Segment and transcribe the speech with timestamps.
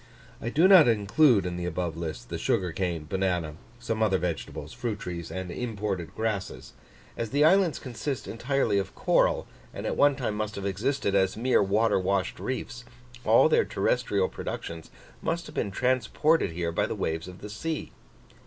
[0.41, 4.73] I do not include in the above list the sugar cane, banana, some other vegetables,
[4.73, 6.73] fruit trees, and imported grasses.
[7.15, 11.37] As the islands consist entirely of coral, and at one time must have existed as
[11.37, 12.83] mere water washed reefs,
[13.25, 14.89] all their terrestrial productions
[15.21, 17.91] must have been transported here by the waves of the sea.